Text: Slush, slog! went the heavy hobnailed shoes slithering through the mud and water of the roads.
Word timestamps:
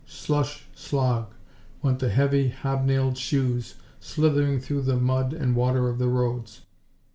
Slush, 0.07 0.65
slog! 0.73 1.35
went 1.83 1.99
the 1.99 2.09
heavy 2.09 2.47
hobnailed 2.49 3.19
shoes 3.19 3.75
slithering 3.99 4.59
through 4.59 4.81
the 4.81 4.97
mud 4.97 5.31
and 5.31 5.55
water 5.55 5.87
of 5.89 5.99
the 5.99 6.07
roads. 6.09 6.61